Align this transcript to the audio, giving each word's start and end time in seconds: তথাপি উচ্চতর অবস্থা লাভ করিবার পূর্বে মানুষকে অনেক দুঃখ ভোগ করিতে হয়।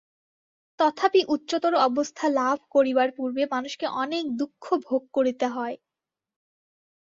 তথাপি 0.79 1.21
উচ্চতর 1.27 1.73
অবস্থা 1.87 2.25
লাভ 2.31 2.57
করিবার 2.69 3.09
পূর্বে 3.17 3.43
মানুষকে 3.51 3.85
অনেক 3.95 4.23
দুঃখ 4.39 4.65
ভোগ 4.87 5.01
করিতে 5.13 5.45
হয়। 5.47 5.75